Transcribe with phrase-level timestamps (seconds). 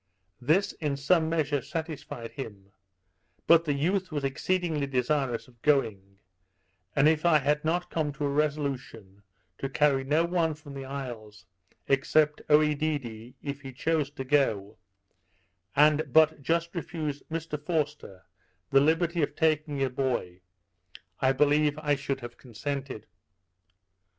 [0.41, 2.71] This in some measure satisfied him;
[3.45, 6.17] but the youth was exceedingly desirous of going;
[6.95, 9.21] and if I had not come to a resolution
[9.59, 11.45] to carry no one from the isles
[11.87, 14.79] (except Oedidee if he chose to go),
[15.75, 18.25] and but just refused Mr Forster
[18.71, 20.41] the liberty of taking a boy,
[21.21, 23.05] I believe I should have consented.